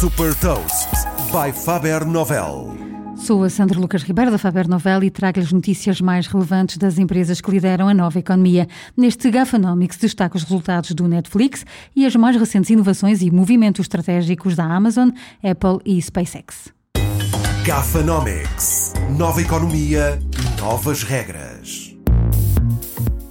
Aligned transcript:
Super 0.00 0.34
Toast 0.34 0.90
by 1.32 1.50
Faber 1.50 2.04
Novel. 2.04 2.76
Sou 3.16 3.42
a 3.42 3.48
Sandra 3.48 3.80
Lucas 3.80 4.02
Ribeiro 4.02 4.30
da 4.30 4.36
Faber 4.36 4.68
Novel 4.68 5.04
e 5.04 5.10
trago 5.10 5.40
as 5.40 5.50
notícias 5.50 6.02
mais 6.02 6.26
relevantes 6.26 6.76
das 6.76 6.98
empresas 6.98 7.40
que 7.40 7.50
lideram 7.50 7.88
a 7.88 7.94
nova 7.94 8.18
economia. 8.18 8.68
Neste 8.94 9.30
Gafanomics 9.30 9.96
destaco 9.96 10.36
os 10.36 10.42
resultados 10.42 10.90
do 10.90 11.08
Netflix 11.08 11.64
e 11.96 12.04
as 12.04 12.14
mais 12.14 12.36
recentes 12.36 12.68
inovações 12.68 13.22
e 13.22 13.30
movimentos 13.30 13.86
estratégicos 13.86 14.54
da 14.54 14.64
Amazon, 14.64 15.08
Apple 15.42 15.78
e 15.86 16.02
SpaceX. 16.02 16.74
Gafanomics. 17.64 18.92
Nova 19.16 19.40
economia, 19.40 20.20
novas 20.60 21.04
regras. 21.04 21.95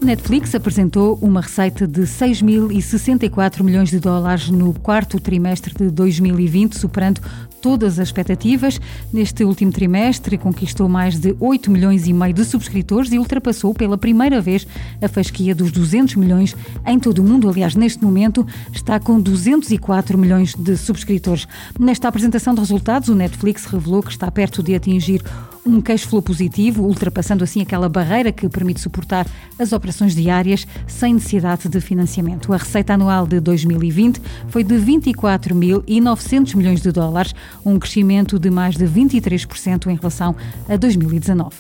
Netflix 0.05 0.53
apresentou 0.53 1.17
uma 1.19 1.41
receita 1.41 1.87
de 1.87 2.01
6.064 2.01 3.63
milhões 3.63 3.89
de 3.89 3.99
dólares 3.99 4.51
no 4.51 4.71
quarto 4.71 5.19
trimestre 5.19 5.73
de 5.73 5.89
2020, 5.89 6.77
superando 6.77 7.19
todas 7.59 7.97
as 7.97 8.09
expectativas. 8.09 8.79
Neste 9.11 9.43
último 9.43 9.71
trimestre, 9.71 10.37
conquistou 10.37 10.87
mais 10.87 11.17
de 11.17 11.35
8 11.39 11.71
milhões 11.71 12.05
e 12.05 12.13
meio 12.13 12.35
de 12.35 12.45
subscritores 12.45 13.11
e 13.11 13.17
ultrapassou 13.17 13.73
pela 13.73 13.97
primeira 13.97 14.39
vez 14.39 14.67
a 15.01 15.07
fasquia 15.07 15.55
dos 15.55 15.71
200 15.71 16.15
milhões 16.17 16.55
em 16.85 16.99
todo 16.99 17.19
o 17.19 17.23
mundo. 17.23 17.49
Aliás, 17.49 17.73
neste 17.73 18.03
momento 18.03 18.45
está 18.71 18.99
com 18.99 19.19
204 19.19 20.19
milhões 20.19 20.53
de 20.53 20.77
subscritores. 20.77 21.47
Nesta 21.79 22.07
apresentação 22.07 22.53
de 22.53 22.59
resultados, 22.59 23.09
o 23.09 23.15
Netflix 23.15 23.65
revelou 23.65 24.03
que 24.03 24.11
está 24.11 24.29
perto 24.29 24.61
de 24.61 24.75
atingir 24.75 25.23
um 25.65 25.81
cash 25.81 26.03
flow 26.03 26.21
positivo, 26.21 26.83
ultrapassando 26.83 27.43
assim 27.43 27.61
aquela 27.61 27.89
barreira 27.89 28.31
que 28.31 28.47
permite 28.47 28.79
suportar 28.79 29.25
as 29.57 29.73
operações 29.73 30.15
diárias 30.15 30.67
sem 30.87 31.13
necessidade 31.15 31.67
de 31.67 31.81
financiamento. 31.81 32.53
A 32.53 32.57
receita 32.57 32.93
anual 32.93 33.25
de 33.25 33.39
2020 33.39 34.21
foi 34.49 34.63
de 34.63 34.75
24.900 34.75 36.55
milhões 36.55 36.81
de 36.81 36.91
dólares, 36.91 37.33
um 37.65 37.79
crescimento 37.79 38.37
de 38.37 38.51
mais 38.51 38.75
de 38.75 38.85
23% 38.85 39.87
em 39.87 39.95
relação 39.95 40.35
a 40.69 40.75
2019 40.77 41.55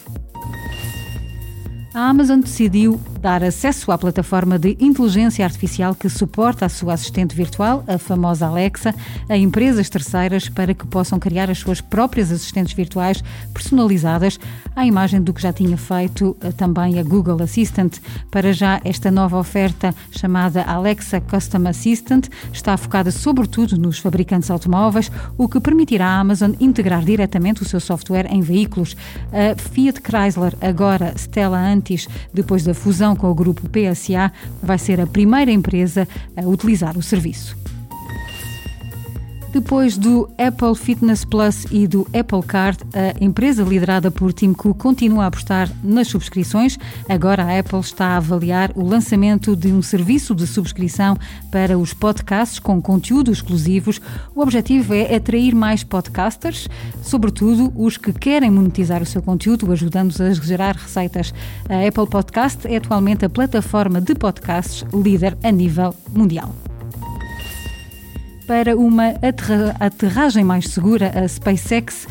a 1.95 2.09
Amazon 2.09 2.41
decidiu 2.41 2.99
dar 3.25 3.43
acesso 3.43 3.91
à 3.91 3.97
plataforma 3.97 4.59
de 4.59 4.77
inteligência 4.79 5.43
artificial 5.43 5.95
que 5.95 6.07
suporta 6.07 6.67
a 6.67 6.69
sua 6.69 6.93
assistente 6.93 7.35
virtual, 7.35 7.83
a 7.87 7.97
famosa 7.97 8.45
Alexa, 8.45 8.93
a 9.27 9.35
empresas 9.35 9.89
terceiras 9.89 10.47
para 10.47 10.75
que 10.75 10.85
possam 10.85 11.17
criar 11.17 11.49
as 11.49 11.57
suas 11.57 11.81
próprias 11.81 12.31
assistentes 12.31 12.73
virtuais 12.73 13.23
personalizadas, 13.51 14.39
à 14.75 14.85
imagem 14.85 15.23
do 15.23 15.33
que 15.33 15.41
já 15.41 15.51
tinha 15.51 15.75
feito 15.75 16.37
eh, 16.39 16.51
também 16.51 16.99
a 16.99 17.03
Google 17.03 17.41
Assistant. 17.41 17.97
Para 18.29 18.53
já, 18.53 18.79
esta 18.85 19.09
nova 19.09 19.39
oferta, 19.39 19.95
chamada 20.11 20.61
Alexa 20.61 21.19
Custom 21.19 21.67
Assistant, 21.67 22.27
está 22.53 22.77
focada 22.77 23.09
sobretudo 23.09 23.75
nos 23.75 23.97
fabricantes 23.97 24.51
automóveis, 24.51 25.11
o 25.35 25.49
que 25.49 25.59
permitirá 25.59 26.09
à 26.09 26.19
Amazon 26.19 26.51
integrar 26.59 27.03
diretamente 27.03 27.63
o 27.63 27.65
seu 27.65 27.79
software 27.79 28.27
em 28.29 28.41
veículos. 28.41 28.95
A 29.33 29.59
Fiat 29.59 29.99
Chrysler, 29.99 30.53
agora 30.61 31.11
Stella 31.17 31.57
Antis, 31.57 32.07
depois 32.31 32.63
da 32.63 32.75
fusão 32.75 33.14
com 33.15 33.29
o 33.29 33.35
grupo 33.35 33.69
PSA, 33.69 34.31
vai 34.61 34.77
ser 34.77 34.99
a 34.99 35.07
primeira 35.07 35.51
empresa 35.51 36.07
a 36.35 36.47
utilizar 36.47 36.97
o 36.97 37.01
serviço. 37.01 37.57
Depois 39.55 39.97
do 39.97 40.29
Apple 40.37 40.75
Fitness 40.75 41.23
Plus 41.23 41.65
e 41.71 41.87
do 41.87 42.05
Apple 42.07 42.43
Card, 42.45 42.77
a 42.93 43.23
empresa 43.23 43.63
liderada 43.63 44.11
por 44.11 44.33
Tim 44.33 44.51
Cook 44.51 44.77
continua 44.77 45.23
a 45.23 45.27
apostar 45.27 45.71
nas 45.81 46.09
subscrições. 46.09 46.77
Agora 47.07 47.41
a 47.45 47.57
Apple 47.57 47.79
está 47.79 48.07
a 48.07 48.17
avaliar 48.17 48.73
o 48.75 48.85
lançamento 48.85 49.55
de 49.55 49.69
um 49.69 49.81
serviço 49.81 50.35
de 50.35 50.45
subscrição 50.45 51.17
para 51.49 51.77
os 51.77 51.93
podcasts 51.93 52.59
com 52.59 52.81
conteúdos 52.81 53.37
exclusivos. 53.37 54.01
O 54.35 54.41
objetivo 54.41 54.93
é 54.93 55.15
atrair 55.15 55.55
mais 55.55 55.85
podcasters, 55.85 56.67
sobretudo 57.01 57.71
os 57.77 57.95
que 57.95 58.11
querem 58.11 58.51
monetizar 58.51 59.01
o 59.01 59.05
seu 59.05 59.21
conteúdo, 59.21 59.71
ajudando-os 59.71 60.19
a 60.19 60.33
gerar 60.33 60.75
receitas. 60.75 61.33
A 61.69 61.87
Apple 61.87 62.07
Podcast 62.07 62.67
é 62.67 62.75
atualmente 62.75 63.23
a 63.23 63.29
plataforma 63.29 64.01
de 64.01 64.15
podcasts 64.15 64.85
líder 64.93 65.37
a 65.41 65.49
nível 65.49 65.95
mundial. 66.13 66.53
Para 68.47 68.77
uma 68.77 69.15
aterragem 69.79 70.43
mais 70.43 70.67
segura, 70.67 71.11
a 71.19 71.27
SpaceX 71.27 72.07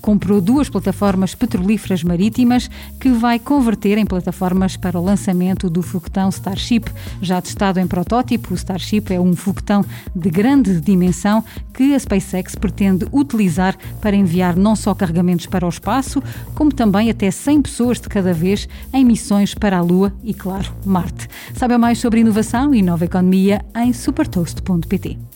comprou 0.00 0.40
duas 0.40 0.68
plataformas 0.68 1.32
petrolíferas 1.32 2.02
marítimas 2.02 2.68
que 3.00 3.08
vai 3.08 3.38
converter 3.38 3.96
em 3.96 4.04
plataformas 4.04 4.76
para 4.76 4.98
o 4.98 5.04
lançamento 5.04 5.70
do 5.70 5.82
foguetão 5.82 6.28
Starship. 6.28 6.86
Já 7.22 7.40
testado 7.40 7.78
em 7.78 7.86
protótipo, 7.86 8.52
o 8.52 8.56
Starship 8.56 9.12
é 9.12 9.20
um 9.20 9.36
foguetão 9.36 9.84
de 10.14 10.28
grande 10.28 10.80
dimensão 10.80 11.44
que 11.72 11.94
a 11.94 11.98
SpaceX 12.00 12.56
pretende 12.56 13.06
utilizar 13.12 13.76
para 14.00 14.16
enviar 14.16 14.56
não 14.56 14.74
só 14.74 14.92
carregamentos 14.92 15.46
para 15.46 15.64
o 15.64 15.68
espaço, 15.68 16.20
como 16.52 16.72
também 16.72 17.10
até 17.10 17.30
100 17.30 17.62
pessoas 17.62 18.00
de 18.00 18.08
cada 18.08 18.32
vez 18.32 18.68
em 18.92 19.04
missões 19.04 19.54
para 19.54 19.78
a 19.78 19.82
Lua 19.82 20.12
e, 20.24 20.34
claro, 20.34 20.74
Marte. 20.84 21.28
Saiba 21.54 21.78
mais 21.78 21.98
sobre 21.98 22.20
inovação 22.20 22.74
e 22.74 22.82
nova 22.82 23.04
economia 23.04 23.64
em 23.76 23.92
supertoast.pt. 23.92 25.35